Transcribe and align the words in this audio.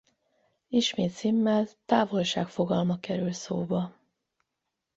Ismét 0.69 1.15
Simmel 1.17 1.67
távolság 1.85 2.47
fogalma 2.47 2.99
kerül 2.99 3.31
szóba. 3.31 3.95